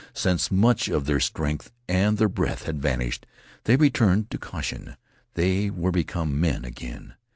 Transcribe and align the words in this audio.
Since 0.15 0.49
much 0.49 0.87
of 0.87 1.05
their 1.05 1.19
strength 1.19 1.69
and 1.87 2.17
their 2.17 2.27
breath 2.27 2.63
had 2.63 2.81
vanished, 2.81 3.27
they 3.65 3.75
returned 3.75 4.31
to 4.31 4.39
caution. 4.39 4.97
They 5.35 5.69
were 5.69 5.91
become 5.91 6.39
men 6.41 6.65
again. 6.65 7.13